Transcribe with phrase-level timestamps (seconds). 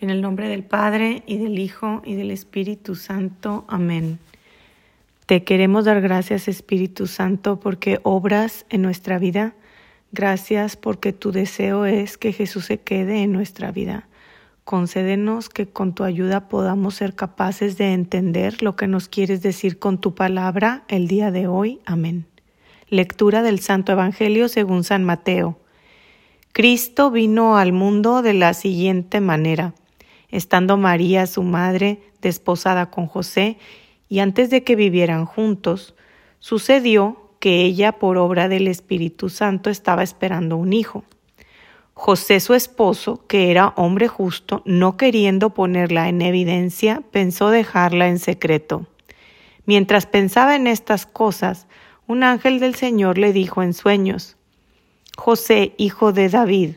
[0.00, 3.64] En el nombre del Padre y del Hijo y del Espíritu Santo.
[3.66, 4.20] Amén.
[5.26, 9.54] Te queremos dar gracias, Espíritu Santo, porque obras en nuestra vida.
[10.12, 14.06] Gracias porque tu deseo es que Jesús se quede en nuestra vida.
[14.62, 19.80] Concédenos que con tu ayuda podamos ser capaces de entender lo que nos quieres decir
[19.80, 21.80] con tu palabra el día de hoy.
[21.86, 22.24] Amén.
[22.88, 25.58] Lectura del Santo Evangelio según San Mateo.
[26.52, 29.74] Cristo vino al mundo de la siguiente manera
[30.30, 33.58] estando María, su madre, desposada con José,
[34.08, 35.94] y antes de que vivieran juntos,
[36.38, 41.04] sucedió que ella, por obra del Espíritu Santo, estaba esperando un hijo.
[41.94, 48.18] José, su esposo, que era hombre justo, no queriendo ponerla en evidencia, pensó dejarla en
[48.18, 48.86] secreto.
[49.66, 51.66] Mientras pensaba en estas cosas,
[52.06, 54.36] un ángel del Señor le dijo en sueños,
[55.16, 56.76] José, hijo de David,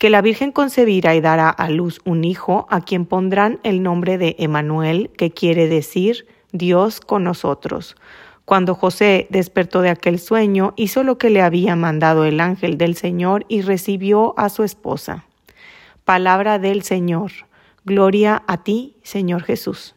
[0.00, 4.16] que la Virgen concebirá y dará a luz un hijo a quien pondrán el nombre
[4.16, 7.96] de Emanuel, que quiere decir Dios con nosotros.
[8.46, 12.96] Cuando José despertó de aquel sueño, hizo lo que le había mandado el ángel del
[12.96, 15.26] Señor y recibió a su esposa.
[16.06, 17.32] Palabra del Señor.
[17.84, 19.94] Gloria a ti, Señor Jesús.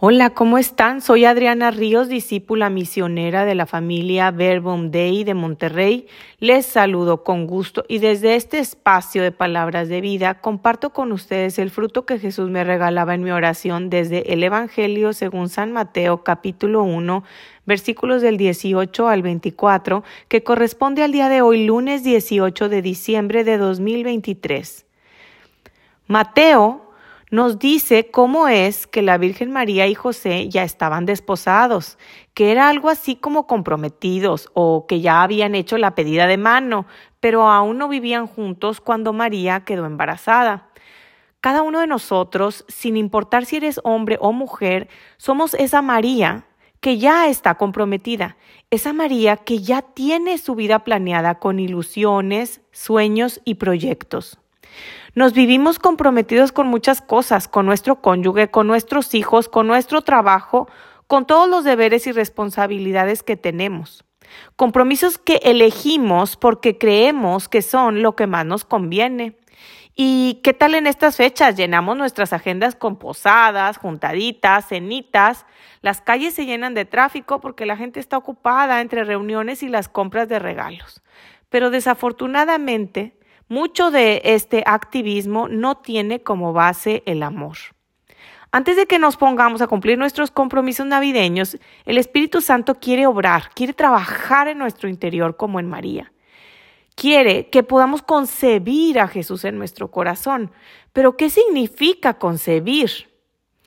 [0.00, 1.00] Hola, ¿cómo están?
[1.00, 6.08] Soy Adriana Ríos, discípula misionera de la familia Verbum Dei de Monterrey.
[6.40, 11.60] Les saludo con gusto y desde este espacio de palabras de vida comparto con ustedes
[11.60, 16.24] el fruto que Jesús me regalaba en mi oración desde el Evangelio según San Mateo
[16.24, 17.22] capítulo 1
[17.64, 23.44] versículos del 18 al 24 que corresponde al día de hoy lunes 18 de diciembre
[23.44, 24.86] de 2023.
[26.08, 26.84] Mateo
[27.34, 31.98] nos dice cómo es que la Virgen María y José ya estaban desposados,
[32.32, 36.86] que era algo así como comprometidos o que ya habían hecho la pedida de mano,
[37.18, 40.68] pero aún no vivían juntos cuando María quedó embarazada.
[41.40, 46.46] Cada uno de nosotros, sin importar si eres hombre o mujer, somos esa María
[46.78, 48.36] que ya está comprometida,
[48.70, 54.38] esa María que ya tiene su vida planeada con ilusiones, sueños y proyectos.
[55.14, 60.68] Nos vivimos comprometidos con muchas cosas, con nuestro cónyuge, con nuestros hijos, con nuestro trabajo,
[61.06, 64.04] con todos los deberes y responsabilidades que tenemos.
[64.56, 69.36] Compromisos que elegimos porque creemos que son lo que más nos conviene.
[69.96, 71.54] ¿Y qué tal en estas fechas?
[71.54, 75.46] Llenamos nuestras agendas con posadas, juntaditas, cenitas.
[75.82, 79.88] Las calles se llenan de tráfico porque la gente está ocupada entre reuniones y las
[79.88, 81.02] compras de regalos.
[81.48, 83.16] Pero desafortunadamente,
[83.48, 87.56] mucho de este activismo no tiene como base el amor.
[88.52, 93.50] Antes de que nos pongamos a cumplir nuestros compromisos navideños, el Espíritu Santo quiere obrar,
[93.52, 96.12] quiere trabajar en nuestro interior como en María.
[96.94, 100.52] Quiere que podamos concebir a Jesús en nuestro corazón.
[100.92, 103.08] Pero ¿qué significa concebir?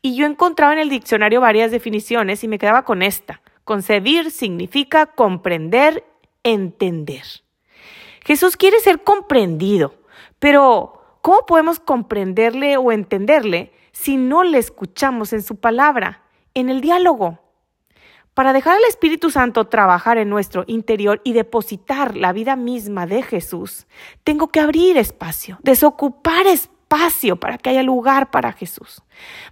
[0.00, 3.42] Y yo encontraba en el diccionario varias definiciones y me quedaba con esta.
[3.64, 6.04] Concebir significa comprender,
[6.44, 7.24] entender.
[8.28, 9.94] Jesús quiere ser comprendido,
[10.38, 16.82] pero ¿cómo podemos comprenderle o entenderle si no le escuchamos en su palabra, en el
[16.82, 17.38] diálogo?
[18.34, 23.22] Para dejar al Espíritu Santo trabajar en nuestro interior y depositar la vida misma de
[23.22, 23.86] Jesús,
[24.24, 29.02] tengo que abrir espacio, desocupar espacio para que haya lugar para Jesús.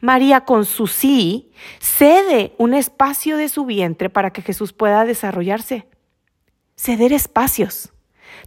[0.00, 5.86] María con su sí cede un espacio de su vientre para que Jesús pueda desarrollarse.
[6.74, 7.92] Ceder espacios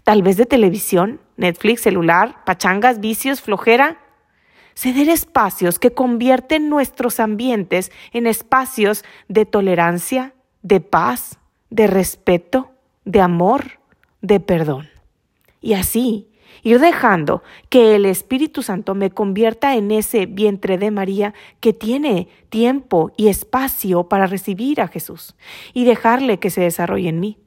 [0.04, 4.00] tal vez de televisión, Netflix, celular, pachangas, vicios, flojera.
[4.74, 11.40] Ceder espacios que convierten nuestros ambientes en espacios de tolerancia, de paz,
[11.70, 12.72] de respeto,
[13.04, 13.80] de amor,
[14.22, 14.90] de perdón.
[15.62, 16.28] Y así
[16.64, 22.28] ir dejando que el Espíritu Santo me convierta en ese vientre de María que tiene
[22.50, 25.36] tiempo y espacio para recibir a Jesús
[25.74, 27.38] y dejarle que se desarrolle en mí.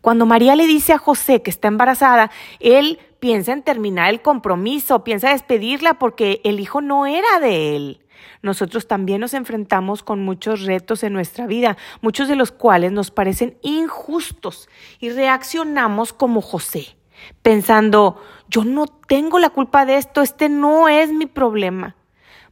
[0.00, 2.30] Cuando María le dice a José que está embarazada,
[2.60, 8.00] él piensa en terminar el compromiso, piensa despedirla porque el hijo no era de él.
[8.42, 13.10] Nosotros también nos enfrentamos con muchos retos en nuestra vida, muchos de los cuales nos
[13.10, 14.68] parecen injustos
[15.00, 16.96] y reaccionamos como José,
[17.42, 21.96] pensando, yo no tengo la culpa de esto, este no es mi problema.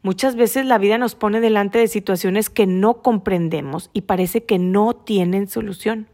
[0.07, 4.57] Muchas veces la vida nos pone delante de situaciones que no comprendemos y parece que
[4.57, 6.09] no tienen solución.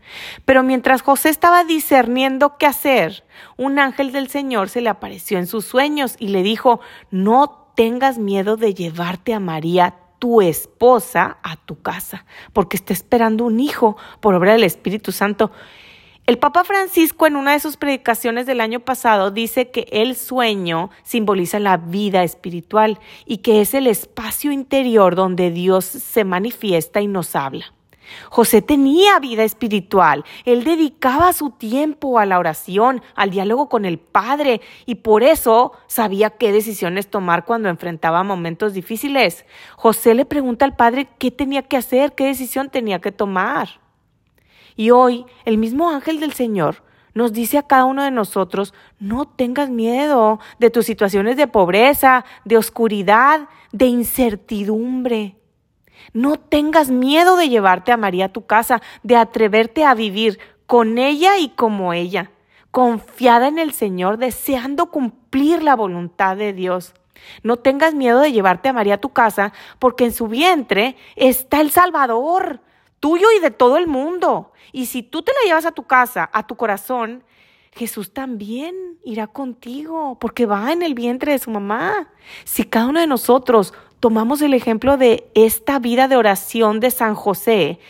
[0.47, 3.23] Pero mientras José estaba discerniendo qué hacer,
[3.59, 6.81] un ángel del Señor se le apareció en sus sueños y le dijo,
[7.11, 12.25] no tengas miedo de llevarte a María, tu esposa, a tu casa,
[12.55, 15.53] porque está esperando un hijo por obra del Espíritu Santo.
[16.25, 20.91] El Papa Francisco en una de sus predicaciones del año pasado dice que el sueño
[21.03, 27.09] simboliza la vida espiritual y que es el espacio interior donde Dios se manifiesta y
[27.09, 27.73] nos habla.
[28.31, 33.99] José tenía vida espiritual, él dedicaba su tiempo a la oración, al diálogo con el
[33.99, 39.45] Padre, y por eso sabía qué decisiones tomar cuando enfrentaba momentos difíciles.
[39.77, 43.83] José le pregunta al Padre qué tenía que hacer, qué decisión tenía que tomar.
[44.77, 46.83] Y hoy el mismo ángel del Señor
[47.15, 52.25] nos dice a cada uno de nosotros, no tengas miedo de tus situaciones de pobreza,
[52.45, 55.37] de oscuridad, de incertidumbre.
[56.13, 60.97] No tengas miedo de llevarte a María a tu casa, de atreverte a vivir con
[60.99, 62.31] ella y como ella,
[62.71, 66.95] confiada en el Señor, deseando cumplir la voluntad de Dios.
[67.43, 71.61] No tengas miedo de llevarte a María a tu casa, porque en su vientre está
[71.61, 72.61] el Salvador,
[73.03, 74.53] tuyo y de todo el mundo.
[74.71, 77.25] Y si tú te la llevas a tu casa, a tu corazón,
[77.73, 82.11] Jesús también irá contigo, porque va en el vientre de su mamá.
[82.45, 87.17] Si cada uno de nosotros tomamos el ejemplo de esta vida de oración de San
[87.17, 87.81] José,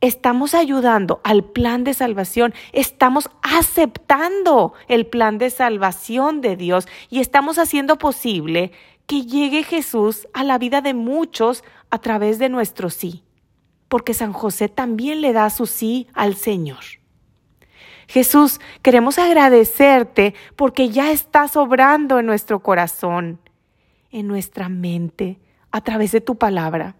[0.00, 7.20] estamos ayudando al plan de salvación, estamos aceptando el plan de salvación de Dios y
[7.20, 8.72] estamos haciendo posible
[9.06, 13.22] que llegue Jesús a la vida de muchos a través de nuestro sí
[13.92, 16.78] porque San José también le da su sí al Señor.
[18.08, 23.38] Jesús, queremos agradecerte porque ya estás obrando en nuestro corazón,
[24.10, 25.40] en nuestra mente,
[25.70, 26.96] a través de tu palabra.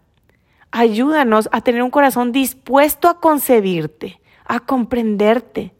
[0.70, 5.72] Ayúdanos a tener un corazón dispuesto a concebirte, a comprenderte,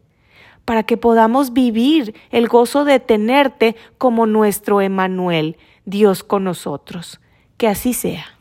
[0.65, 7.21] para que podamos vivir el gozo de tenerte como nuestro Emanuel, Dios con nosotros.
[7.59, 8.39] Que así sea.